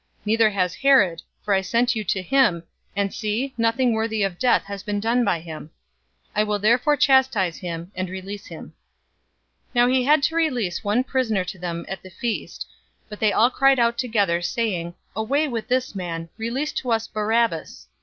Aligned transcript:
023:015 0.21 0.25
Neither 0.25 0.49
has 0.49 0.73
Herod, 0.73 1.21
for 1.45 1.53
I 1.53 1.61
sent 1.61 1.95
you 1.95 2.03
to 2.05 2.23
him, 2.23 2.63
and 2.95 3.13
see, 3.13 3.53
nothing 3.55 3.93
worthy 3.93 4.23
of 4.23 4.39
death 4.39 4.63
has 4.63 4.81
been 4.81 4.99
done 4.99 5.23
by 5.23 5.39
him. 5.41 5.65
023:016 6.29 6.29
I 6.37 6.43
will 6.43 6.57
therefore 6.57 6.97
chastise 6.97 7.57
him 7.57 7.91
and 7.93 8.09
release 8.09 8.47
him." 8.47 8.73
023:017 9.75 9.75
Now 9.75 9.87
he 9.89 10.03
had 10.03 10.23
to 10.23 10.35
release 10.35 10.83
one 10.83 11.03
prisoner 11.03 11.43
to 11.43 11.59
them 11.59 11.85
at 11.87 12.01
the 12.01 12.09
feast. 12.09 12.65
023:018 13.09 13.09
But 13.09 13.19
they 13.19 13.31
all 13.31 13.51
cried 13.51 13.77
out 13.77 13.99
together, 13.99 14.41
saying, 14.41 14.95
"Away 15.15 15.47
with 15.47 15.67
this 15.67 15.93
man! 15.93 16.29
Release 16.35 16.71
to 16.71 16.91
us 16.91 17.07
Barabbas!" 17.07 17.87